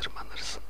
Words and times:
tırmanırsın. 0.00 0.62